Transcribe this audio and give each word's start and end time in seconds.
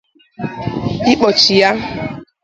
ịkpọchi 1.11 1.53
ya 1.61 1.71